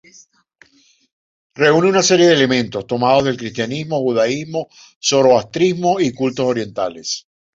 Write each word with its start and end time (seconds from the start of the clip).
Reúne 1.59 1.89
una 1.89 2.01
serie 2.01 2.25
de 2.25 2.33
elementos 2.33 2.87
tomados 2.87 3.23
del 3.23 3.37
cristianismo, 3.37 3.99
judaísmo, 4.01 4.67
zoroastrismo 4.99 5.99
y 5.99 6.11
cultos 6.11 6.43
orientales. 6.47 7.27